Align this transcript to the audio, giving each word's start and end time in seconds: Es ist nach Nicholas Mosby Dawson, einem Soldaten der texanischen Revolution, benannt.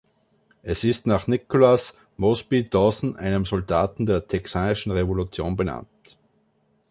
Es 0.63 0.83
ist 0.83 1.05
nach 1.05 1.27
Nicholas 1.27 1.95
Mosby 2.17 2.67
Dawson, 2.67 3.17
einem 3.17 3.45
Soldaten 3.45 4.07
der 4.07 4.25
texanischen 4.25 4.91
Revolution, 4.91 5.55
benannt. 5.55 6.17